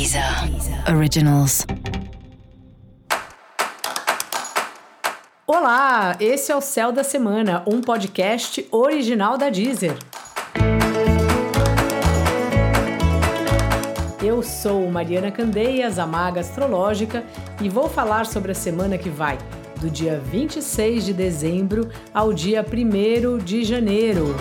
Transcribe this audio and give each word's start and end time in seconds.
Deezer 0.00 0.24
Originals. 0.96 1.66
Olá, 5.46 6.16
esse 6.18 6.50
é 6.50 6.56
o 6.56 6.60
Céu 6.62 6.90
da 6.90 7.04
Semana, 7.04 7.62
um 7.66 7.82
podcast 7.82 8.66
original 8.70 9.36
da 9.36 9.50
Deezer. 9.50 9.94
Eu 14.22 14.42
sou 14.42 14.90
Mariana 14.90 15.30
Candeias, 15.30 15.98
a 15.98 16.06
maga 16.06 16.40
astrológica, 16.40 17.22
e 17.60 17.68
vou 17.68 17.86
falar 17.86 18.24
sobre 18.24 18.52
a 18.52 18.54
semana 18.54 18.96
que 18.96 19.10
vai, 19.10 19.36
do 19.82 19.90
dia 19.90 20.18
26 20.18 21.04
de 21.04 21.12
dezembro 21.12 21.90
ao 22.14 22.32
dia 22.32 22.64
1 22.64 23.36
de 23.36 23.64
janeiro. 23.64 24.34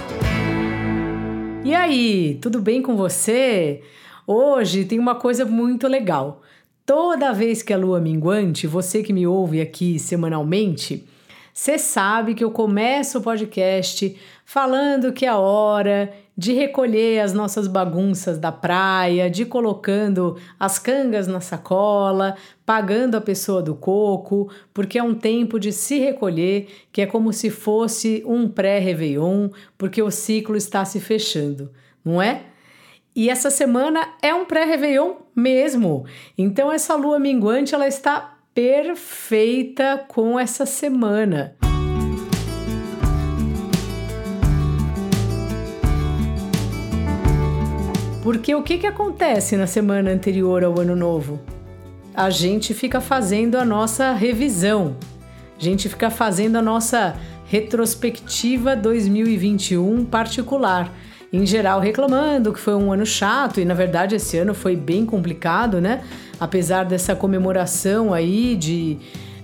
E 1.66 1.76
aí, 1.76 2.40
tudo 2.42 2.62
bem 2.62 2.82
com 2.82 2.96
você? 2.96 3.84
Hoje 4.32 4.86
tem 4.86 5.00
uma 5.00 5.16
coisa 5.16 5.44
muito 5.44 5.88
legal. 5.88 6.44
Toda 6.86 7.34
vez 7.34 7.64
que 7.64 7.74
a 7.74 7.78
lua 7.78 8.00
minguante, 8.00 8.68
você 8.68 9.02
que 9.02 9.12
me 9.12 9.26
ouve 9.26 9.60
aqui 9.60 9.98
semanalmente, 9.98 11.04
você 11.52 11.80
sabe 11.80 12.36
que 12.36 12.44
eu 12.44 12.52
começo 12.52 13.18
o 13.18 13.22
podcast 13.24 14.16
falando 14.46 15.12
que 15.12 15.26
é 15.26 15.34
hora 15.34 16.14
de 16.38 16.54
recolher 16.54 17.22
as 17.22 17.34
nossas 17.34 17.68
bagunças 17.68 18.38
da 18.38 18.52
praia, 18.52 19.32
de 19.32 19.46
colocando 19.46 20.38
as 20.60 20.78
cangas 20.78 21.26
na 21.26 21.42
sacola, 21.42 22.36
pagando 22.64 23.18
a 23.18 23.22
pessoa 23.22 23.64
do 23.64 23.74
coco, 23.74 24.48
porque 24.72 25.00
é 25.00 25.04
um 25.04 25.16
tempo 25.16 25.60
de 25.60 25.72
se 25.72 25.98
recolher, 25.98 26.68
que 26.92 27.02
é 27.02 27.08
como 27.08 27.34
se 27.34 27.50
fosse 27.50 28.24
um 28.28 28.48
pré-réveillon, 28.48 29.50
porque 29.76 30.04
o 30.04 30.12
ciclo 30.12 30.56
está 30.56 30.86
se 30.86 31.00
fechando, 31.00 31.72
não 32.06 32.22
é? 32.22 32.44
E 33.20 33.30
essa 33.30 33.50
semana 33.50 34.14
é 34.22 34.34
um 34.34 34.46
pré-réveillon 34.46 35.16
mesmo. 35.36 36.06
Então 36.38 36.72
essa 36.72 36.96
lua 36.96 37.20
minguante 37.20 37.76
ela 37.76 37.86
está 37.86 38.38
perfeita 38.56 40.06
com 40.08 40.40
essa 40.40 40.66
semana. 40.66 41.54
Porque 48.24 48.56
o 48.56 48.64
que, 48.64 48.78
que 48.78 48.88
acontece 48.88 49.58
na 49.58 49.68
semana 49.68 50.12
anterior 50.12 50.64
ao 50.64 50.80
ano 50.80 50.96
novo? 50.96 51.42
A 52.14 52.30
gente 52.30 52.74
fica 52.74 53.02
fazendo 53.02 53.58
a 53.58 53.66
nossa 53.66 54.14
revisão, 54.14 54.96
a 55.60 55.62
gente 55.62 55.90
fica 55.90 56.10
fazendo 56.10 56.56
a 56.56 56.62
nossa 56.62 57.18
retrospectiva 57.44 58.78
2021 58.78 60.06
particular 60.06 60.90
em 61.32 61.46
geral 61.46 61.80
reclamando 61.80 62.52
que 62.52 62.60
foi 62.60 62.76
um 62.76 62.92
ano 62.92 63.06
chato 63.06 63.60
e 63.60 63.66
na 63.66 63.74
verdade 63.74 64.16
esse 64.16 64.38
ano 64.38 64.54
foi 64.54 64.76
bem 64.76 65.06
complicado, 65.06 65.80
né? 65.80 66.02
Apesar 66.40 66.84
dessa 66.84 67.16
comemoração 67.16 68.14
aí 68.14 68.56
de 68.56 68.98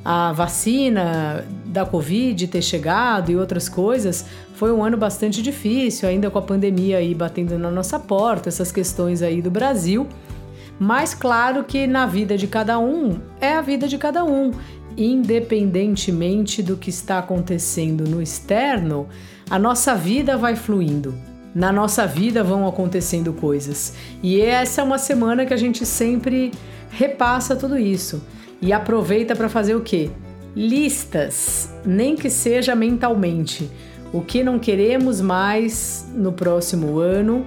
a 0.03 0.31
vacina 0.31 1.43
da 1.65 1.83
Covid 1.83 2.47
ter 2.47 2.61
chegado 2.61 3.31
e 3.31 3.35
outras 3.35 3.67
coisas, 3.67 4.25
foi 4.53 4.71
um 4.71 4.83
ano 4.83 4.95
bastante 4.95 5.41
difícil, 5.41 6.07
ainda 6.07 6.29
com 6.29 6.37
a 6.37 6.41
pandemia 6.43 6.97
aí 6.97 7.15
batendo 7.15 7.57
na 7.57 7.71
nossa 7.71 7.99
porta, 7.99 8.47
essas 8.47 8.71
questões 8.71 9.23
aí 9.23 9.41
do 9.41 9.49
Brasil. 9.49 10.07
Mas 10.79 11.15
claro 11.15 11.63
que 11.63 11.87
na 11.87 12.05
vida 12.05 12.37
de 12.37 12.45
cada 12.45 12.77
um 12.77 13.19
é 13.41 13.53
a 13.53 13.61
vida 13.61 13.87
de 13.87 13.97
cada 13.97 14.23
um, 14.23 14.51
independentemente 14.95 16.61
do 16.61 16.77
que 16.77 16.91
está 16.91 17.17
acontecendo 17.19 18.07
no 18.07 18.21
externo, 18.21 19.07
a 19.49 19.57
nossa 19.57 19.95
vida 19.95 20.37
vai 20.37 20.55
fluindo 20.55 21.15
na 21.55 21.71
nossa 21.71 22.05
vida 22.05 22.43
vão 22.43 22.67
acontecendo 22.67 23.31
coisas. 23.31 23.93
E 24.21 24.41
essa 24.41 24.81
é 24.81 24.83
uma 24.83 24.97
semana 24.97 25.45
que 25.45 25.53
a 25.53 25.57
gente 25.57 25.85
sempre 25.85 26.51
repassa 26.89 27.55
tudo 27.55 27.77
isso 27.77 28.21
e 28.61 28.73
aproveita 28.73 29.33
para 29.33 29.47
fazer 29.47 29.73
o 29.73 29.79
quê? 29.79 30.09
Listas, 30.53 31.73
nem 31.85 32.17
que 32.17 32.29
seja 32.29 32.75
mentalmente. 32.75 33.71
O 34.11 34.21
que 34.21 34.43
não 34.43 34.59
queremos 34.59 35.21
mais 35.21 36.05
no 36.13 36.33
próximo 36.33 36.99
ano 36.99 37.45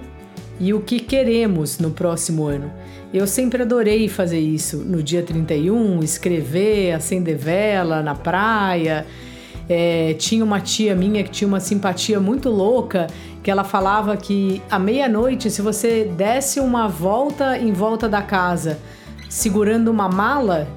e 0.59 0.73
o 0.73 0.81
que 0.81 0.99
queremos 0.99 1.77
no 1.77 1.91
próximo 1.91 2.45
ano. 2.45 2.71
Eu 3.13 3.25
sempre 3.25 3.63
adorei 3.63 4.07
fazer 4.07 4.39
isso 4.39 4.77
no 4.77 5.01
dia 5.01 5.23
31, 5.23 5.99
escrever, 6.03 6.93
acender 6.93 7.37
vela 7.37 8.03
na 8.03 8.13
praia. 8.13 9.05
É, 9.67 10.15
tinha 10.15 10.43
uma 10.43 10.59
tia 10.59 10.95
minha 10.95 11.23
que 11.23 11.29
tinha 11.29 11.47
uma 11.47 11.59
simpatia 11.59 12.19
muito 12.19 12.49
louca 12.49 13.07
que 13.49 13.51
ela 13.51 13.63
falava 13.63 14.15
que 14.15 14.61
à 14.69 14.77
meia-noite, 14.77 15.49
se 15.49 15.59
você 15.59 16.03
desse 16.03 16.59
uma 16.59 16.87
volta 16.87 17.57
em 17.57 17.73
volta 17.73 18.07
da 18.07 18.21
casa 18.21 18.77
segurando 19.27 19.89
uma 19.89 20.07
mala, 20.07 20.67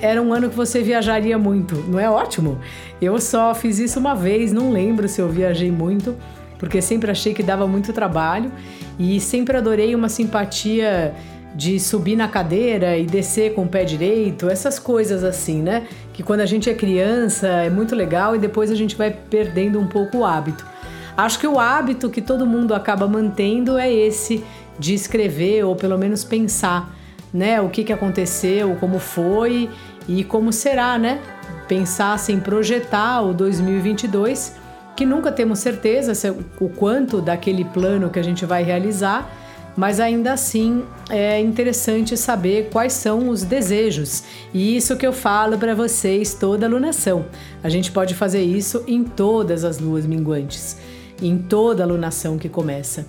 era 0.00 0.22
um 0.22 0.32
ano 0.32 0.48
que 0.48 0.56
você 0.56 0.80
viajaria 0.82 1.36
muito. 1.36 1.74
Não 1.86 2.00
é 2.00 2.08
ótimo? 2.08 2.58
Eu 3.02 3.20
só 3.20 3.54
fiz 3.54 3.78
isso 3.78 4.00
uma 4.00 4.14
vez, 4.14 4.50
não 4.50 4.72
lembro 4.72 5.06
se 5.10 5.20
eu 5.20 5.28
viajei 5.28 5.70
muito, 5.70 6.16
porque 6.58 6.80
sempre 6.80 7.10
achei 7.10 7.34
que 7.34 7.42
dava 7.42 7.66
muito 7.66 7.92
trabalho 7.92 8.50
e 8.98 9.20
sempre 9.20 9.58
adorei 9.58 9.94
uma 9.94 10.08
simpatia 10.08 11.14
de 11.54 11.78
subir 11.78 12.16
na 12.16 12.28
cadeira 12.28 12.96
e 12.96 13.04
descer 13.04 13.52
com 13.52 13.64
o 13.64 13.68
pé 13.68 13.84
direito, 13.84 14.48
essas 14.48 14.78
coisas 14.78 15.22
assim, 15.22 15.60
né? 15.60 15.86
Que 16.14 16.22
quando 16.22 16.40
a 16.40 16.46
gente 16.46 16.70
é 16.70 16.72
criança 16.72 17.46
é 17.46 17.68
muito 17.68 17.94
legal 17.94 18.34
e 18.34 18.38
depois 18.38 18.70
a 18.70 18.74
gente 18.74 18.96
vai 18.96 19.10
perdendo 19.10 19.78
um 19.78 19.86
pouco 19.86 20.20
o 20.20 20.24
hábito. 20.24 20.71
Acho 21.16 21.38
que 21.38 21.46
o 21.46 21.58
hábito 21.58 22.08
que 22.08 22.22
todo 22.22 22.46
mundo 22.46 22.74
acaba 22.74 23.06
mantendo 23.06 23.78
é 23.78 23.92
esse 23.92 24.42
de 24.78 24.94
escrever 24.94 25.64
ou 25.64 25.76
pelo 25.76 25.98
menos 25.98 26.24
pensar, 26.24 26.94
né, 27.32 27.60
o 27.60 27.68
que, 27.68 27.84
que 27.84 27.92
aconteceu, 27.92 28.76
como 28.80 28.98
foi 28.98 29.68
e 30.08 30.24
como 30.24 30.52
será, 30.52 30.98
né? 30.98 31.20
Pensar 31.68 32.18
sem 32.18 32.40
projetar 32.40 33.22
o 33.22 33.32
2022, 33.32 34.54
que 34.96 35.06
nunca 35.06 35.30
temos 35.30 35.58
certeza 35.58 36.14
se, 36.14 36.30
o 36.30 36.68
quanto 36.68 37.20
daquele 37.20 37.64
plano 37.64 38.10
que 38.10 38.18
a 38.18 38.24
gente 38.24 38.44
vai 38.44 38.62
realizar, 38.62 39.30
mas 39.74 40.00
ainda 40.00 40.32
assim 40.32 40.84
é 41.08 41.40
interessante 41.40 42.16
saber 42.16 42.68
quais 42.70 42.92
são 42.92 43.28
os 43.28 43.42
desejos. 43.42 44.24
E 44.52 44.76
isso 44.76 44.96
que 44.96 45.06
eu 45.06 45.12
falo 45.12 45.56
para 45.56 45.74
vocês 45.74 46.34
toda 46.34 46.66
alunação. 46.66 47.24
A 47.62 47.70
gente 47.70 47.90
pode 47.90 48.14
fazer 48.14 48.42
isso 48.42 48.84
em 48.86 49.02
todas 49.04 49.64
as 49.64 49.78
luas 49.78 50.04
minguantes 50.04 50.76
em 51.22 51.38
toda 51.38 51.82
alunação 51.82 52.36
que 52.36 52.48
começa. 52.48 53.06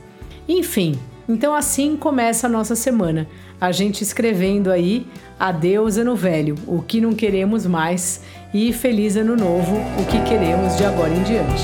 Enfim, 0.48 1.00
então 1.28 1.54
assim 1.54 1.96
começa 1.96 2.48
a 2.48 2.50
nossa 2.50 2.76
semana. 2.76 3.28
A 3.60 3.72
gente 3.72 4.02
escrevendo 4.02 4.72
aí 4.72 5.08
adeus 5.40 5.98
ano 5.98 6.16
velho, 6.16 6.56
o 6.68 6.82
que 6.82 7.00
não 7.00 7.14
queremos 7.14 7.66
mais, 7.66 8.22
e 8.54 8.72
feliz 8.74 9.16
ano 9.16 9.36
novo, 9.36 9.78
o 10.00 10.06
que 10.06 10.22
queremos 10.30 10.76
de 10.78 10.84
agora 10.84 11.10
em 11.10 11.24
diante. 11.24 11.64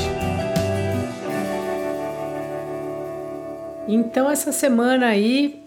Então 3.88 4.30
essa 4.30 4.52
semana 4.52 5.08
aí 5.08 5.62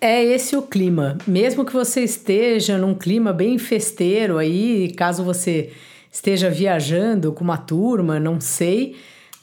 é 0.00 0.22
esse 0.22 0.56
o 0.56 0.62
clima. 0.62 1.16
Mesmo 1.26 1.64
que 1.64 1.72
você 1.72 2.02
esteja 2.02 2.76
num 2.76 2.94
clima 2.94 3.32
bem 3.32 3.56
festeiro 3.56 4.36
aí, 4.36 4.92
caso 4.96 5.22
você 5.22 5.70
esteja 6.10 6.50
viajando 6.50 7.32
com 7.32 7.44
uma 7.44 7.56
turma, 7.56 8.18
não 8.18 8.40
sei, 8.40 8.96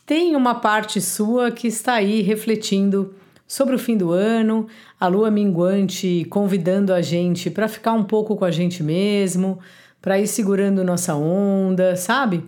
tem 0.10 0.36
uma 0.36 0.56
parte 0.56 1.00
sua 1.00 1.52
que 1.52 1.68
está 1.68 1.94
aí 1.94 2.24
refletindo 2.24 3.14
sobre 3.48 3.76
o 3.76 3.78
fim 3.78 3.96
do 3.96 4.12
ano, 4.12 4.66
a 5.00 5.06
lua 5.06 5.30
minguante 5.30 6.26
convidando 6.32 6.92
a 6.92 7.00
gente 7.00 7.52
para 7.52 7.68
ficar 7.68 7.94
um 7.94 8.04
pouco 8.04 8.36
com 8.36 8.44
a 8.44 8.50
gente 8.50 8.82
mesmo, 8.82 9.60
para 10.02 10.18
ir 10.20 10.26
segurando 10.26 10.84
nossa 10.84 11.14
onda, 11.14 11.96
sabe? 11.96 12.44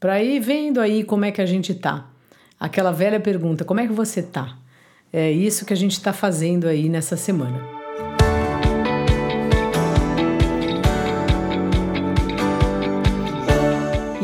Para 0.00 0.20
ir 0.20 0.40
vendo 0.40 0.80
aí 0.80 1.04
como 1.04 1.24
é 1.24 1.30
que 1.30 1.40
a 1.40 1.46
gente 1.46 1.72
tá. 1.76 2.10
Aquela 2.58 2.90
velha 2.90 3.20
pergunta: 3.20 3.64
como 3.64 3.78
é 3.78 3.86
que 3.86 3.92
você 3.92 4.20
tá? 4.20 4.58
É 5.12 5.30
isso 5.30 5.64
que 5.64 5.72
a 5.72 5.76
gente 5.76 5.92
está 5.92 6.12
fazendo 6.12 6.66
aí 6.66 6.88
nessa 6.88 7.16
semana. 7.16 7.75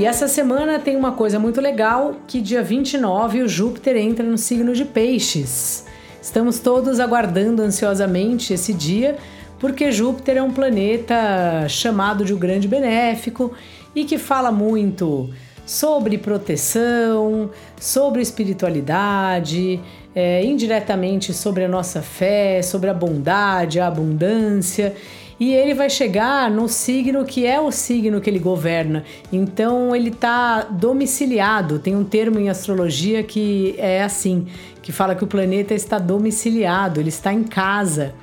E 0.02 0.04
essa 0.04 0.26
semana 0.26 0.80
tem 0.80 0.96
uma 0.96 1.12
coisa 1.12 1.38
muito 1.38 1.60
legal, 1.60 2.16
que 2.26 2.40
dia 2.40 2.60
29 2.60 3.42
o 3.42 3.48
Júpiter 3.48 3.96
entra 3.96 4.26
no 4.26 4.36
signo 4.36 4.74
de 4.74 4.84
Peixes. 4.84 5.86
Estamos 6.20 6.58
todos 6.58 6.98
aguardando 6.98 7.62
ansiosamente 7.62 8.52
esse 8.52 8.74
dia, 8.74 9.16
porque 9.60 9.92
Júpiter 9.92 10.38
é 10.38 10.42
um 10.42 10.50
planeta 10.50 11.68
chamado 11.68 12.24
de 12.24 12.34
o 12.34 12.36
grande 12.36 12.66
benéfico 12.66 13.52
e 13.94 14.04
que 14.04 14.18
fala 14.18 14.50
muito 14.50 15.30
sobre 15.64 16.18
proteção, 16.18 17.50
sobre 17.78 18.22
espiritualidade, 18.22 19.80
é, 20.16 20.44
indiretamente 20.44 21.32
sobre 21.32 21.62
a 21.62 21.68
nossa 21.68 22.02
fé, 22.02 22.60
sobre 22.60 22.90
a 22.90 22.94
bondade, 22.94 23.78
a 23.78 23.86
abundância 23.86 24.96
e 25.42 25.52
ele 25.52 25.74
vai 25.74 25.90
chegar 25.90 26.48
no 26.48 26.68
signo 26.68 27.24
que 27.24 27.44
é 27.44 27.60
o 27.60 27.72
signo 27.72 28.20
que 28.20 28.30
ele 28.30 28.38
governa. 28.38 29.02
Então 29.32 29.94
ele 29.94 30.10
está 30.10 30.62
domiciliado. 30.62 31.80
Tem 31.80 31.96
um 31.96 32.04
termo 32.04 32.38
em 32.38 32.48
astrologia 32.48 33.24
que 33.24 33.74
é 33.76 34.04
assim, 34.04 34.46
que 34.80 34.92
fala 34.92 35.16
que 35.16 35.24
o 35.24 35.26
planeta 35.26 35.74
está 35.74 35.98
domiciliado, 35.98 37.00
ele 37.00 37.08
está 37.08 37.32
em 37.32 37.42
casa. 37.42 38.14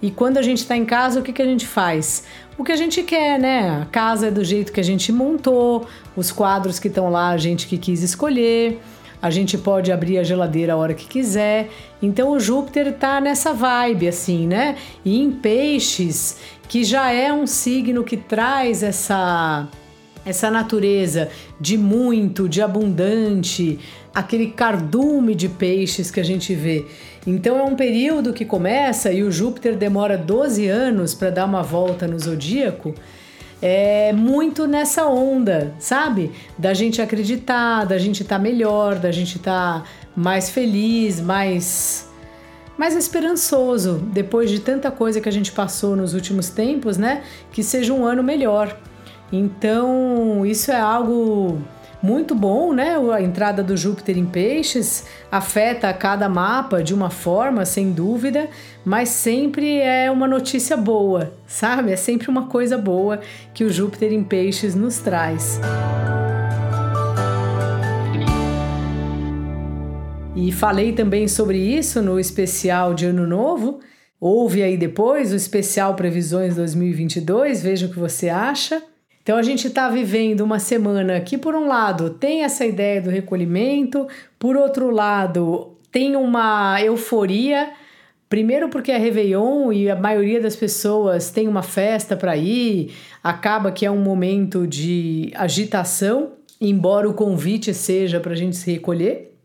E 0.00 0.08
quando 0.08 0.38
a 0.38 0.42
gente 0.42 0.58
está 0.58 0.76
em 0.76 0.84
casa, 0.84 1.18
o 1.18 1.22
que, 1.24 1.32
que 1.32 1.42
a 1.42 1.46
gente 1.46 1.66
faz? 1.66 2.22
O 2.56 2.62
que 2.62 2.70
a 2.70 2.76
gente 2.76 3.02
quer, 3.02 3.40
né? 3.40 3.80
A 3.82 3.86
casa 3.86 4.28
é 4.28 4.30
do 4.30 4.44
jeito 4.44 4.70
que 4.70 4.78
a 4.78 4.84
gente 4.84 5.10
montou, 5.10 5.84
os 6.14 6.30
quadros 6.30 6.78
que 6.78 6.86
estão 6.86 7.10
lá 7.10 7.30
a 7.30 7.36
gente 7.36 7.66
que 7.66 7.76
quis 7.76 8.04
escolher. 8.04 8.80
A 9.20 9.30
gente 9.30 9.58
pode 9.58 9.90
abrir 9.90 10.18
a 10.18 10.22
geladeira 10.22 10.74
a 10.74 10.76
hora 10.76 10.94
que 10.94 11.06
quiser. 11.06 11.68
Então 12.00 12.30
o 12.30 12.40
Júpiter 12.40 12.92
tá 12.92 13.20
nessa 13.20 13.52
vibe 13.52 14.08
assim, 14.08 14.46
né? 14.46 14.76
E 15.04 15.20
em 15.20 15.30
Peixes, 15.30 16.38
que 16.68 16.84
já 16.84 17.10
é 17.10 17.32
um 17.32 17.46
signo 17.46 18.04
que 18.04 18.16
traz 18.16 18.82
essa 18.82 19.68
essa 20.26 20.50
natureza 20.50 21.30
de 21.58 21.78
muito, 21.78 22.48
de 22.48 22.60
abundante, 22.60 23.78
aquele 24.14 24.48
cardume 24.48 25.34
de 25.34 25.48
peixes 25.48 26.10
que 26.10 26.20
a 26.20 26.24
gente 26.24 26.54
vê. 26.54 26.84
Então 27.26 27.58
é 27.58 27.62
um 27.62 27.74
período 27.74 28.34
que 28.34 28.44
começa 28.44 29.10
e 29.10 29.22
o 29.22 29.32
Júpiter 29.32 29.74
demora 29.74 30.18
12 30.18 30.66
anos 30.66 31.14
para 31.14 31.30
dar 31.30 31.46
uma 31.46 31.62
volta 31.62 32.06
no 32.06 32.18
zodíaco. 32.18 32.94
É 33.60 34.12
muito 34.12 34.66
nessa 34.66 35.06
onda, 35.06 35.74
sabe? 35.78 36.30
Da 36.56 36.72
gente 36.74 37.02
acreditar, 37.02 37.84
da 37.84 37.98
gente 37.98 38.22
estar 38.22 38.36
tá 38.36 38.42
melhor, 38.42 38.96
da 38.96 39.10
gente 39.10 39.36
estar 39.36 39.82
tá 39.82 39.84
mais 40.14 40.50
feliz, 40.50 41.20
mais 41.20 42.08
mais 42.76 42.94
esperançoso 42.94 44.00
depois 44.12 44.48
de 44.48 44.60
tanta 44.60 44.88
coisa 44.88 45.20
que 45.20 45.28
a 45.28 45.32
gente 45.32 45.50
passou 45.50 45.96
nos 45.96 46.14
últimos 46.14 46.48
tempos, 46.48 46.96
né? 46.96 47.24
Que 47.50 47.60
seja 47.60 47.92
um 47.92 48.04
ano 48.04 48.22
melhor. 48.22 48.78
Então, 49.32 50.46
isso 50.46 50.70
é 50.70 50.78
algo 50.78 51.58
muito 52.02 52.34
bom, 52.34 52.72
né? 52.72 52.96
A 53.12 53.20
entrada 53.20 53.62
do 53.62 53.76
Júpiter 53.76 54.16
em 54.16 54.24
Peixes 54.24 55.04
afeta 55.30 55.92
cada 55.92 56.28
mapa 56.28 56.82
de 56.82 56.94
uma 56.94 57.10
forma, 57.10 57.64
sem 57.64 57.92
dúvida, 57.92 58.48
mas 58.84 59.08
sempre 59.08 59.78
é 59.78 60.10
uma 60.10 60.28
notícia 60.28 60.76
boa, 60.76 61.32
sabe? 61.46 61.92
É 61.92 61.96
sempre 61.96 62.28
uma 62.28 62.46
coisa 62.46 62.78
boa 62.78 63.20
que 63.52 63.64
o 63.64 63.70
Júpiter 63.70 64.12
em 64.12 64.22
Peixes 64.22 64.74
nos 64.74 64.98
traz. 64.98 65.60
E 70.36 70.52
falei 70.52 70.92
também 70.92 71.26
sobre 71.26 71.58
isso 71.58 72.00
no 72.00 72.20
especial 72.20 72.94
de 72.94 73.06
Ano 73.06 73.26
Novo. 73.26 73.80
Ouve 74.20 74.62
aí 74.62 74.76
depois 74.76 75.32
o 75.32 75.36
especial 75.36 75.94
Previsões 75.94 76.54
2022, 76.54 77.60
veja 77.60 77.86
o 77.86 77.90
que 77.90 77.98
você 77.98 78.28
acha. 78.28 78.80
Então 79.28 79.36
a 79.36 79.42
gente 79.42 79.66
está 79.66 79.90
vivendo 79.90 80.40
uma 80.40 80.58
semana 80.58 81.20
que, 81.20 81.36
por 81.36 81.54
um 81.54 81.66
lado, 81.66 82.08
tem 82.08 82.44
essa 82.44 82.64
ideia 82.64 82.98
do 82.98 83.10
recolhimento, 83.10 84.08
por 84.38 84.56
outro 84.56 84.88
lado, 84.88 85.76
tem 85.92 86.16
uma 86.16 86.82
euforia. 86.82 87.70
Primeiro 88.26 88.70
porque 88.70 88.90
é 88.90 88.96
Réveillon 88.96 89.70
e 89.70 89.90
a 89.90 89.94
maioria 89.94 90.40
das 90.40 90.56
pessoas 90.56 91.30
tem 91.30 91.46
uma 91.46 91.62
festa 91.62 92.16
para 92.16 92.38
ir, 92.38 92.94
acaba 93.22 93.70
que 93.70 93.84
é 93.84 93.90
um 93.90 94.00
momento 94.00 94.66
de 94.66 95.30
agitação, 95.34 96.32
embora 96.58 97.06
o 97.06 97.12
convite 97.12 97.74
seja 97.74 98.18
para 98.20 98.32
a 98.32 98.36
gente 98.36 98.56
se 98.56 98.72
recolher. 98.72 99.36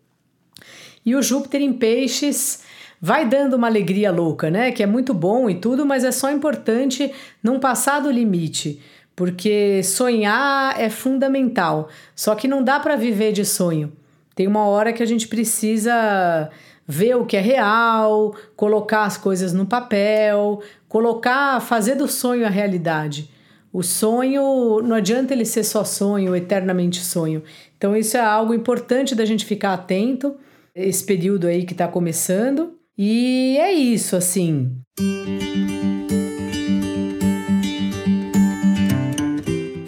E 1.05 1.13
o 1.13 1.21
Júpiter 1.21 1.61
em 1.61 1.73
Peixes 1.73 2.63
vai 3.01 3.27
dando 3.27 3.57
uma 3.57 3.67
alegria 3.67 4.13
louca, 4.13 4.49
né? 4.49 4.71
Que 4.71 4.81
é 4.81 4.85
muito 4.85 5.13
bom 5.13 5.49
e 5.49 5.55
tudo, 5.55 5.85
mas 5.85 6.05
é 6.05 6.11
só 6.13 6.31
importante 6.31 7.11
não 7.43 7.59
passar 7.59 7.99
do 7.99 8.09
limite, 8.09 8.79
porque 9.15 9.81
sonhar 9.83 10.79
é 10.79 10.89
fundamental. 10.89 11.89
Só 12.15 12.35
que 12.35 12.47
não 12.47 12.63
dá 12.63 12.79
para 12.79 12.95
viver 12.95 13.31
de 13.31 13.45
sonho. 13.45 13.91
Tem 14.35 14.47
uma 14.47 14.65
hora 14.65 14.93
que 14.93 15.03
a 15.03 15.05
gente 15.05 15.27
precisa 15.27 16.49
ver 16.87 17.15
o 17.15 17.25
que 17.25 17.37
é 17.37 17.41
real, 17.41 18.35
colocar 18.55 19.03
as 19.03 19.17
coisas 19.17 19.53
no 19.53 19.65
papel, 19.65 20.61
colocar, 20.87 21.61
fazer 21.61 21.95
do 21.95 22.07
sonho 22.07 22.45
a 22.45 22.49
realidade. 22.49 23.29
O 23.71 23.81
sonho, 23.81 24.81
não 24.83 24.95
adianta 24.95 25.33
ele 25.33 25.45
ser 25.45 25.63
só 25.63 25.83
sonho, 25.83 26.35
eternamente 26.35 26.99
sonho. 26.99 27.41
Então, 27.77 27.95
isso 27.95 28.15
é 28.17 28.19
algo 28.19 28.53
importante 28.53 29.15
da 29.15 29.25
gente 29.25 29.45
ficar 29.45 29.73
atento 29.73 30.35
esse 30.75 31.03
período 31.03 31.47
aí 31.47 31.65
que 31.65 31.73
está 31.73 31.87
começando. 31.87 32.75
E 32.97 33.57
é 33.59 33.71
isso, 33.71 34.15
assim. 34.15 34.77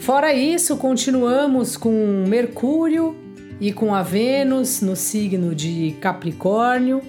Fora 0.06 0.32
isso, 0.36 0.78
continuamos 0.78 1.76
com 1.76 2.26
Mercúrio 2.28 3.16
e 3.60 3.74
com 3.74 3.96
a 3.96 4.04
Vênus 4.04 4.80
no 4.80 4.96
signo 4.96 5.56
de 5.56 5.96
Capricórnio. 6.00 7.02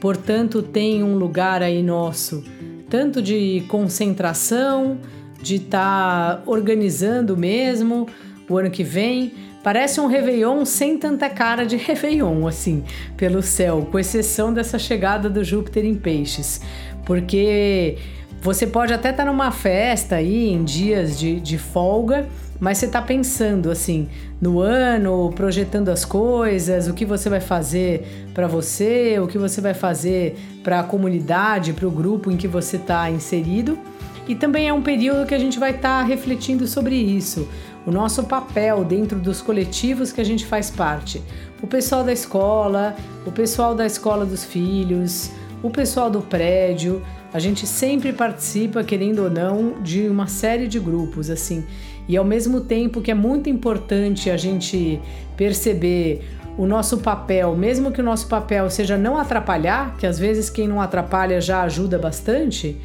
Portanto, 0.00 0.60
tem 0.60 1.04
um 1.04 1.14
lugar 1.14 1.62
aí 1.62 1.84
nosso, 1.84 2.42
tanto 2.90 3.22
de 3.22 3.62
concentração, 3.68 4.98
de 5.40 5.54
estar 5.54 6.38
tá 6.38 6.42
organizando 6.44 7.36
mesmo 7.36 8.08
o 8.50 8.58
ano 8.58 8.72
que 8.72 8.82
vem, 8.82 9.32
Parece 9.62 10.00
um 10.00 10.08
Réveillon 10.08 10.64
sem 10.64 10.98
tanta 10.98 11.30
cara 11.30 11.64
de 11.64 11.76
Réveillon, 11.76 12.48
assim, 12.48 12.82
pelo 13.16 13.40
céu, 13.40 13.86
com 13.92 13.96
exceção 13.96 14.52
dessa 14.52 14.76
chegada 14.76 15.30
do 15.30 15.44
Júpiter 15.44 15.84
em 15.84 15.94
Peixes. 15.94 16.60
Porque 17.06 17.96
você 18.42 18.66
pode 18.66 18.92
até 18.92 19.10
estar 19.10 19.24
tá 19.24 19.30
numa 19.30 19.52
festa 19.52 20.16
aí, 20.16 20.50
em 20.50 20.64
dias 20.64 21.16
de, 21.16 21.38
de 21.38 21.56
folga, 21.56 22.26
mas 22.58 22.78
você 22.78 22.86
está 22.86 23.00
pensando 23.00 23.70
assim 23.70 24.08
no 24.40 24.58
ano, 24.58 25.32
projetando 25.36 25.90
as 25.90 26.04
coisas, 26.04 26.88
o 26.88 26.92
que 26.92 27.06
você 27.06 27.30
vai 27.30 27.40
fazer 27.40 28.28
para 28.34 28.48
você, 28.48 29.16
o 29.20 29.28
que 29.28 29.38
você 29.38 29.60
vai 29.60 29.74
fazer 29.74 30.36
para 30.64 30.80
a 30.80 30.82
comunidade, 30.82 31.72
para 31.72 31.86
o 31.86 31.90
grupo 31.90 32.32
em 32.32 32.36
que 32.36 32.48
você 32.48 32.76
está 32.76 33.08
inserido. 33.08 33.78
E 34.26 34.34
também 34.34 34.68
é 34.68 34.72
um 34.72 34.82
período 34.82 35.24
que 35.24 35.34
a 35.34 35.38
gente 35.38 35.58
vai 35.58 35.70
estar 35.70 36.00
tá 36.00 36.04
refletindo 36.04 36.66
sobre 36.66 36.96
isso 36.96 37.48
o 37.86 37.90
nosso 37.92 38.24
papel 38.24 38.84
dentro 38.84 39.18
dos 39.18 39.40
coletivos 39.40 40.12
que 40.12 40.20
a 40.20 40.24
gente 40.24 40.46
faz 40.46 40.68
parte. 40.68 41.22
O 41.62 41.66
pessoal 41.68 42.02
da 42.02 42.12
escola, 42.12 42.96
o 43.24 43.30
pessoal 43.30 43.74
da 43.74 43.86
escola 43.86 44.24
dos 44.24 44.44
filhos, 44.44 45.30
o 45.62 45.70
pessoal 45.70 46.10
do 46.10 46.20
prédio, 46.20 47.02
a 47.32 47.38
gente 47.38 47.66
sempre 47.66 48.12
participa, 48.12 48.84
querendo 48.84 49.24
ou 49.24 49.30
não, 49.30 49.80
de 49.82 50.08
uma 50.08 50.26
série 50.26 50.68
de 50.68 50.78
grupos 50.78 51.30
assim. 51.30 51.64
E 52.08 52.16
ao 52.16 52.24
mesmo 52.24 52.60
tempo 52.60 53.00
que 53.00 53.10
é 53.10 53.14
muito 53.14 53.48
importante 53.48 54.30
a 54.30 54.36
gente 54.36 55.00
perceber 55.36 56.22
o 56.58 56.66
nosso 56.66 56.98
papel, 56.98 57.56
mesmo 57.56 57.90
que 57.90 58.00
o 58.00 58.04
nosso 58.04 58.26
papel 58.28 58.68
seja 58.68 58.98
não 58.98 59.16
atrapalhar, 59.16 59.96
que 59.96 60.06
às 60.06 60.18
vezes 60.18 60.50
quem 60.50 60.68
não 60.68 60.80
atrapalha 60.80 61.40
já 61.40 61.62
ajuda 61.62 61.98
bastante, 61.98 62.76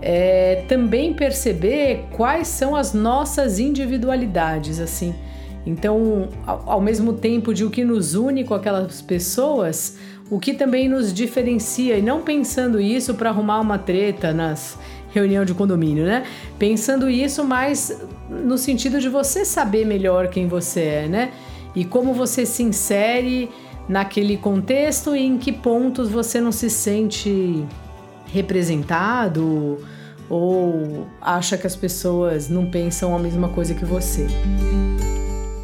é, 0.00 0.64
também 0.68 1.12
perceber 1.12 2.06
quais 2.12 2.48
são 2.48 2.74
as 2.74 2.94
nossas 2.94 3.58
individualidades, 3.58 4.80
assim. 4.80 5.14
Então, 5.66 6.28
ao, 6.46 6.62
ao 6.66 6.80
mesmo 6.80 7.14
tempo 7.14 7.52
de 7.52 7.64
o 7.64 7.70
que 7.70 7.84
nos 7.84 8.14
une 8.14 8.44
com 8.44 8.54
aquelas 8.54 9.02
pessoas, 9.02 9.98
o 10.30 10.40
que 10.40 10.54
também 10.54 10.88
nos 10.88 11.12
diferencia, 11.12 11.96
e 11.96 12.02
não 12.02 12.22
pensando 12.22 12.80
isso 12.80 13.14
para 13.14 13.30
arrumar 13.30 13.60
uma 13.60 13.78
treta 13.78 14.32
nas 14.32 14.78
reunião 15.10 15.44
de 15.44 15.54
condomínio, 15.54 16.04
né? 16.04 16.24
Pensando 16.58 17.08
isso 17.08 17.42
mais 17.42 18.04
no 18.28 18.58
sentido 18.58 19.00
de 19.00 19.08
você 19.08 19.44
saber 19.44 19.86
melhor 19.86 20.28
quem 20.28 20.46
você 20.46 20.80
é, 20.80 21.08
né? 21.08 21.32
E 21.74 21.84
como 21.84 22.12
você 22.12 22.44
se 22.44 22.62
insere 22.62 23.50
naquele 23.88 24.36
contexto 24.36 25.14
e 25.16 25.20
em 25.20 25.38
que 25.38 25.52
pontos 25.52 26.10
você 26.10 26.40
não 26.40 26.52
se 26.52 26.68
sente 26.68 27.64
representado 28.26 29.78
ou 30.28 31.06
acha 31.20 31.56
que 31.56 31.66
as 31.66 31.76
pessoas 31.76 32.48
não 32.48 32.70
pensam 32.70 33.14
a 33.14 33.18
mesma 33.18 33.48
coisa 33.48 33.74
que 33.74 33.84
você. 33.84 34.26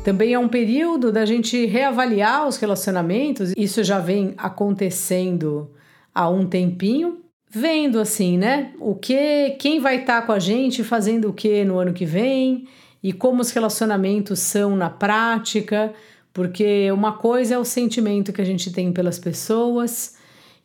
Também 0.04 0.32
é 0.32 0.38
um 0.38 0.48
período 0.48 1.12
da 1.12 1.24
gente 1.24 1.64
reavaliar 1.64 2.48
os 2.48 2.56
relacionamentos, 2.56 3.52
isso 3.56 3.84
já 3.84 4.00
vem 4.00 4.34
acontecendo 4.36 5.70
há 6.12 6.28
um 6.28 6.44
tempinho, 6.44 7.20
vendo 7.48 8.00
assim, 8.00 8.36
né? 8.36 8.72
O 8.80 8.96
que, 8.96 9.50
quem 9.60 9.78
vai 9.78 10.00
estar 10.00 10.22
tá 10.22 10.26
com 10.26 10.32
a 10.32 10.40
gente 10.40 10.82
fazendo 10.82 11.28
o 11.28 11.32
que 11.32 11.64
no 11.64 11.78
ano 11.78 11.92
que 11.92 12.04
vem 12.04 12.66
e 13.00 13.12
como 13.12 13.42
os 13.42 13.52
relacionamentos 13.52 14.40
são 14.40 14.74
na 14.74 14.90
prática, 14.90 15.94
porque 16.32 16.90
uma 16.90 17.12
coisa 17.12 17.54
é 17.54 17.58
o 17.58 17.64
sentimento 17.64 18.32
que 18.32 18.42
a 18.42 18.46
gente 18.46 18.72
tem 18.72 18.92
pelas 18.92 19.20
pessoas, 19.20 20.16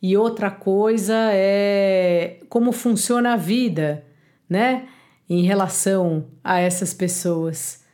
e 0.02 0.16
outra 0.16 0.50
coisa 0.50 1.14
é 1.32 2.40
como 2.48 2.72
funciona 2.72 3.34
a 3.34 3.36
vida, 3.36 4.04
né? 4.50 4.88
Em 5.30 5.42
relação 5.42 6.26
a 6.42 6.58
essas 6.58 6.92
pessoas. 6.92 7.86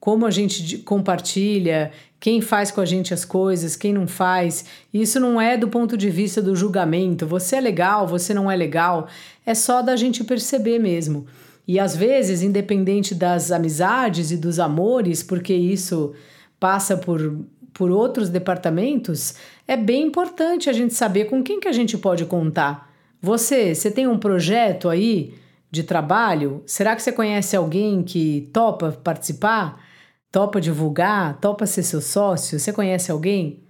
Como 0.00 0.24
a 0.24 0.30
gente 0.30 0.78
compartilha, 0.78 1.92
quem 2.18 2.40
faz 2.40 2.70
com 2.70 2.80
a 2.80 2.86
gente 2.86 3.12
as 3.12 3.24
coisas, 3.24 3.76
quem 3.76 3.92
não 3.92 4.08
faz. 4.08 4.64
Isso 4.92 5.20
não 5.20 5.38
é 5.40 5.56
do 5.56 5.68
ponto 5.68 5.96
de 5.96 6.08
vista 6.08 6.40
do 6.40 6.56
julgamento. 6.56 7.26
Você 7.26 7.56
é 7.56 7.60
legal, 7.60 8.06
você 8.06 8.32
não 8.32 8.50
é 8.50 8.56
legal. 8.56 9.08
É 9.44 9.54
só 9.54 9.82
da 9.82 9.94
gente 9.96 10.24
perceber 10.24 10.78
mesmo. 10.78 11.26
E 11.68 11.78
às 11.78 11.94
vezes, 11.94 12.42
independente 12.42 13.14
das 13.14 13.52
amizades 13.52 14.30
e 14.30 14.36
dos 14.36 14.58
amores, 14.58 15.22
porque 15.22 15.54
isso 15.54 16.14
passa 16.58 16.96
por 16.96 17.38
por 17.72 17.90
outros 17.90 18.28
departamentos, 18.28 19.34
é 19.66 19.76
bem 19.76 20.06
importante 20.06 20.68
a 20.68 20.72
gente 20.72 20.92
saber 20.92 21.26
com 21.26 21.42
quem 21.42 21.60
que 21.60 21.68
a 21.68 21.72
gente 21.72 21.96
pode 21.96 22.24
contar. 22.26 22.92
Você, 23.22 23.74
você 23.74 23.90
tem 23.90 24.06
um 24.06 24.18
projeto 24.18 24.88
aí 24.88 25.34
de 25.70 25.82
trabalho? 25.82 26.62
Será 26.66 26.96
que 26.96 27.02
você 27.02 27.12
conhece 27.12 27.56
alguém 27.56 28.02
que 28.02 28.50
topa 28.52 28.92
participar? 28.92 29.82
Topa 30.32 30.60
divulgar? 30.60 31.38
Topa 31.40 31.66
ser 31.66 31.82
seu 31.82 32.00
sócio? 32.00 32.58
Você 32.58 32.72
conhece 32.72 33.10
alguém? 33.10 33.60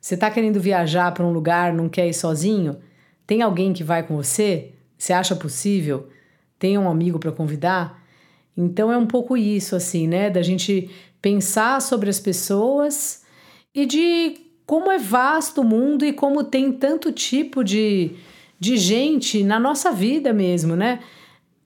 Você 0.00 0.14
está 0.14 0.30
querendo 0.30 0.60
viajar 0.60 1.12
para 1.12 1.24
um 1.24 1.32
lugar, 1.32 1.72
não 1.72 1.88
quer 1.88 2.06
ir 2.08 2.14
sozinho? 2.14 2.78
Tem 3.26 3.40
alguém 3.40 3.72
que 3.72 3.84
vai 3.84 4.02
com 4.02 4.16
você? 4.16 4.72
Você 4.98 5.12
acha 5.12 5.34
possível? 5.34 6.08
Tem 6.58 6.76
um 6.76 6.90
amigo 6.90 7.18
para 7.18 7.32
convidar? 7.32 8.02
Então 8.56 8.92
é 8.92 8.96
um 8.96 9.06
pouco 9.06 9.36
isso, 9.36 9.74
assim, 9.74 10.06
né? 10.06 10.28
Da 10.28 10.42
gente 10.42 10.90
pensar 11.20 11.80
sobre 11.80 12.10
as 12.10 12.20
pessoas 12.20 13.22
e 13.74 13.86
de 13.86 14.36
como 14.66 14.90
é 14.90 14.98
vasto 14.98 15.60
o 15.60 15.64
mundo 15.64 16.04
e 16.04 16.12
como 16.12 16.44
tem 16.44 16.72
tanto 16.72 17.10
tipo 17.10 17.64
de, 17.64 18.10
de 18.58 18.76
gente 18.76 19.42
na 19.42 19.58
nossa 19.58 19.90
vida 19.90 20.32
mesmo, 20.32 20.76
né? 20.76 21.00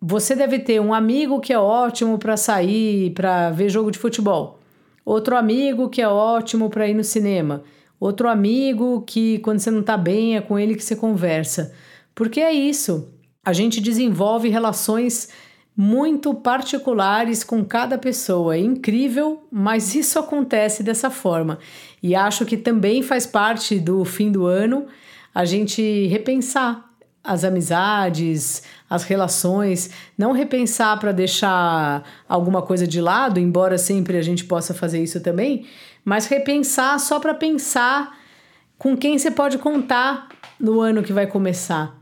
Você 0.01 0.35
deve 0.35 0.59
ter 0.59 0.81
um 0.81 0.93
amigo 0.93 1.41
que 1.41 1.53
é 1.53 1.59
ótimo 1.59 2.19
para 2.19 2.37
sair, 2.37 3.11
para 3.11 3.51
ver 3.51 3.69
jogo 3.69 3.91
de 3.91 3.99
futebol. 3.99 4.61
Outro 5.05 5.37
amigo 5.37 5.89
que 5.89 6.03
é 6.03 6.09
ótimo 6.09 6.69
para 6.69 6.89
ir 6.89 6.95
no 6.95 7.05
cinema. 7.05 7.63
Outro 7.99 8.29
amigo 8.29 9.03
que, 9.07 9.39
quando 9.39 9.59
você 9.59 9.71
não 9.71 9.81
está 9.81 9.97
bem, 9.97 10.37
é 10.37 10.41
com 10.41 10.59
ele 10.59 10.75
que 10.75 10.85
você 10.85 10.95
conversa. 10.95 11.73
Porque 12.15 12.41
é 12.41 12.53
isso. 12.53 13.09
A 13.45 13.53
gente 13.53 13.81
desenvolve 13.81 14.49
relações 14.49 15.29
muito 15.77 16.35
particulares 16.35 17.45
com 17.45 17.65
cada 17.65 17.97
pessoa. 17.97 18.57
É 18.57 18.61
incrível, 18.61 19.47
mas 19.51 19.95
isso 19.95 20.19
acontece 20.19 20.83
dessa 20.83 21.11
forma. 21.11 21.59
E 22.03 22.15
acho 22.15 22.45
que 22.45 22.57
também 22.57 23.03
faz 23.03 23.27
parte 23.27 23.79
do 23.79 24.05
fim 24.05 24.31
do 24.31 24.47
ano 24.47 24.87
a 25.35 25.45
gente 25.45 26.07
repensar 26.07 26.86
as 27.27 27.43
amizades, 27.45 28.63
as 28.89 29.03
relações, 29.03 29.91
não 30.17 30.33
repensar 30.33 30.99
para 30.99 31.13
deixar 31.13 32.05
alguma 32.29 32.63
coisa 32.63 32.87
de 32.87 33.01
lado, 33.01 33.41
embora 33.41 33.77
sempre 33.77 34.17
a 34.17 34.23
gente 34.23 34.45
possa 34.45 34.73
fazer 34.73 35.03
isso 35.03 35.21
também, 35.21 35.67
mas 36.05 36.27
repensar 36.27 36.99
só 37.01 37.19
para 37.19 37.35
pensar 37.35 38.17
com 38.79 38.97
quem 38.97 39.19
você 39.19 39.31
pode 39.31 39.59
contar 39.59 40.29
no 40.59 40.81
ano 40.81 41.03
que 41.03 41.13
vai 41.13 41.27
começar, 41.27 41.97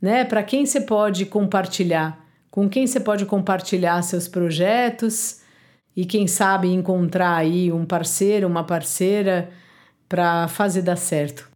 né? 0.00 0.24
Para 0.24 0.42
quem 0.42 0.64
você 0.64 0.80
pode 0.80 1.26
compartilhar, 1.26 2.24
com 2.50 2.68
quem 2.68 2.86
você 2.86 3.00
pode 3.00 3.26
compartilhar 3.26 4.00
seus 4.02 4.28
projetos 4.28 5.40
e 5.96 6.04
quem 6.04 6.26
sabe 6.26 6.68
encontrar 6.68 7.36
aí 7.36 7.72
um 7.72 7.84
parceiro, 7.84 8.46
uma 8.46 8.64
parceira 8.64 9.50
para 10.08 10.46
fazer 10.48 10.82
dar 10.82 10.96
certo. 10.96 11.48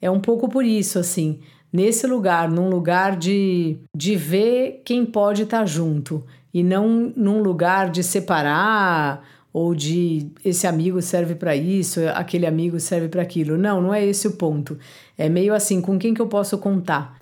É 0.00 0.10
um 0.10 0.20
pouco 0.20 0.48
por 0.48 0.64
isso 0.64 0.98
assim, 0.98 1.40
nesse 1.72 2.06
lugar, 2.06 2.50
num 2.50 2.68
lugar 2.68 3.16
de, 3.16 3.78
de 3.94 4.16
ver 4.16 4.82
quem 4.84 5.04
pode 5.04 5.42
estar 5.42 5.60
tá 5.60 5.66
junto 5.66 6.24
e 6.52 6.62
não 6.62 7.12
num 7.14 7.42
lugar 7.42 7.90
de 7.90 8.02
separar 8.02 9.22
ou 9.52 9.74
de 9.74 10.30
esse 10.44 10.66
amigo 10.66 11.00
serve 11.02 11.34
para 11.34 11.56
isso, 11.56 12.00
aquele 12.14 12.46
amigo 12.46 12.78
serve 12.78 13.08
para 13.08 13.22
aquilo. 13.22 13.56
Não, 13.58 13.80
não 13.80 13.94
é 13.94 14.04
esse 14.04 14.28
o 14.28 14.32
ponto. 14.32 14.78
É 15.16 15.28
meio 15.28 15.54
assim, 15.54 15.80
com 15.80 15.98
quem 15.98 16.14
que 16.14 16.20
eu 16.20 16.26
posso 16.26 16.58
contar? 16.58 17.16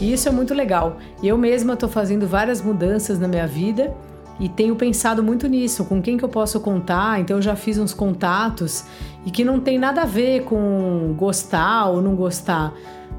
E 0.00 0.12
isso 0.12 0.28
é 0.28 0.32
muito 0.32 0.54
legal. 0.54 0.98
Eu 1.22 1.38
mesma 1.38 1.74
estou 1.74 1.88
fazendo 1.88 2.26
várias 2.26 2.60
mudanças 2.60 3.18
na 3.18 3.28
minha 3.28 3.46
vida 3.46 3.94
e 4.40 4.48
tenho 4.48 4.74
pensado 4.74 5.22
muito 5.22 5.46
nisso, 5.46 5.84
com 5.84 6.00
quem 6.00 6.16
que 6.16 6.24
eu 6.24 6.28
posso 6.28 6.58
contar. 6.60 7.20
Então 7.20 7.36
eu 7.36 7.42
já 7.42 7.54
fiz 7.54 7.76
uns 7.76 7.92
contatos 7.92 8.84
e 9.24 9.30
que 9.30 9.44
não 9.44 9.60
tem 9.60 9.78
nada 9.78 10.02
a 10.02 10.06
ver 10.06 10.44
com 10.44 11.14
gostar 11.16 11.86
ou 11.90 12.00
não 12.00 12.16
gostar. 12.16 12.72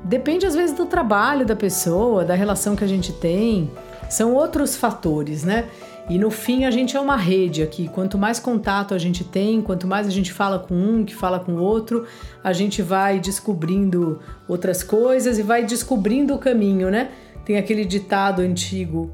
Depende 0.04 0.48
às 0.48 0.56
vezes 0.56 0.75
do 0.75 0.88
trabalho 0.88 1.46
da 1.46 1.56
pessoa, 1.56 2.25
da 2.25 2.34
relação 2.34 2.75
que 2.75 2.84
a 2.84 2.88
gente 2.88 3.13
tem. 3.13 3.70
São 4.10 4.34
outros 4.34 4.75
fatores, 4.75 5.44
né? 5.44 5.66
E 6.10 6.18
no 6.18 6.32
fim 6.32 6.66
a 6.66 6.72
gente 6.72 6.98
é 6.98 7.00
uma 7.00 7.16
rede 7.16 7.62
aqui. 7.62 7.88
Quanto 7.88 8.18
mais 8.18 8.40
contato 8.40 8.96
a 8.96 8.98
gente 8.98 9.24
tem, 9.24 9.62
quanto 9.62 9.86
mais 9.86 10.08
a 10.08 10.10
gente 10.10 10.34
fala 10.34 10.58
com 10.58 10.74
um, 10.74 11.06
que 11.06 11.16
fala 11.16 11.40
com 11.40 11.54
o 11.54 11.62
outro, 11.62 12.06
a 12.44 12.51
gente 12.51 12.82
vai 12.82 13.20
descobrindo 13.20 14.20
outras 14.48 14.82
coisas 14.82 15.38
e 15.38 15.44
vai 15.44 15.63
descobrindo 15.63 16.34
o 16.34 16.40
caminho, 16.40 16.90
né? 16.90 17.12
Tem 17.46 17.58
aquele 17.58 17.86
ditado 17.86 18.42
antigo 18.42 19.12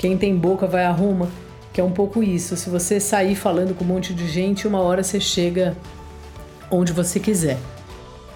quem 0.00 0.16
tem 0.16 0.34
boca 0.34 0.66
vai 0.66 0.86
a 0.86 0.90
Roma, 0.90 1.28
que 1.74 1.80
é 1.80 1.84
um 1.84 1.90
pouco 1.90 2.22
isso. 2.22 2.56
Se 2.56 2.70
você 2.70 2.98
sair 2.98 3.34
falando 3.34 3.74
com 3.74 3.84
um 3.84 3.88
monte 3.88 4.14
de 4.14 4.26
gente, 4.26 4.66
uma 4.66 4.80
hora 4.80 5.02
você 5.02 5.20
chega 5.20 5.76
onde 6.70 6.90
você 6.90 7.20
quiser. 7.20 7.58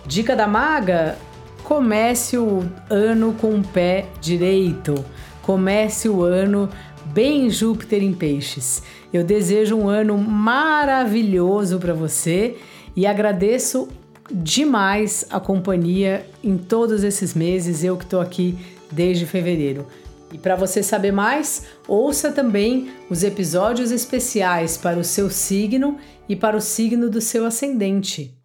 Dica 0.05 0.37
da 0.37 0.47
maga: 0.47 1.17
comece 1.63 2.37
o 2.37 2.63
ano 2.91 3.35
com 3.41 3.59
o 3.59 3.65
pé 3.65 4.05
direito. 4.21 5.03
Comece 5.41 6.07
o 6.07 6.23
ano 6.23 6.69
bem 7.07 7.49
Júpiter 7.49 8.03
em 8.03 8.13
Peixes. 8.13 8.83
Eu 9.11 9.25
desejo 9.25 9.75
um 9.75 9.89
ano 9.89 10.19
maravilhoso 10.19 11.79
para 11.79 11.95
você 11.95 12.59
e 12.95 13.07
agradeço 13.07 13.89
demais 14.31 15.25
a 15.31 15.41
companhia 15.41 16.27
em 16.43 16.59
todos 16.59 17.03
esses 17.03 17.33
meses, 17.33 17.83
eu 17.83 17.97
que 17.97 18.05
estou 18.05 18.21
aqui 18.21 18.55
desde 18.93 19.25
fevereiro. 19.25 19.87
E 20.35 20.39
para 20.39 20.57
você 20.57 20.83
saber 20.83 21.13
mais, 21.13 21.63
ouça 21.87 22.33
também 22.33 22.91
os 23.09 23.23
episódios 23.23 23.93
especiais 23.93 24.77
para 24.77 24.99
o 24.99 25.05
seu 25.05 25.31
signo 25.31 25.97
e 26.29 26.35
para 26.35 26.57
o 26.57 26.61
signo 26.61 27.09
do 27.09 27.21
seu 27.21 27.47
ascendente. 27.47 28.37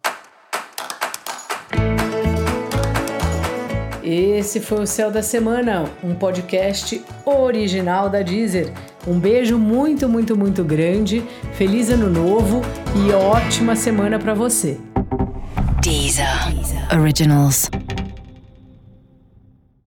Esse 4.04 4.60
foi 4.60 4.82
o 4.82 4.86
Céu 4.86 5.10
da 5.10 5.20
Semana, 5.20 5.90
um 6.02 6.14
podcast 6.14 7.02
original 7.26 8.08
da 8.08 8.22
Deezer. 8.22 8.72
Um 9.04 9.18
beijo 9.18 9.58
muito, 9.58 10.08
muito, 10.08 10.36
muito 10.36 10.62
grande, 10.62 11.24
feliz 11.54 11.90
ano 11.90 12.08
novo 12.08 12.62
e 12.94 13.10
ótima 13.12 13.74
semana 13.74 14.16
para 14.16 14.32
você. 14.32 14.78
Deezer. 15.82 16.54
Deezer. 16.54 17.00
Originals. 17.00 17.68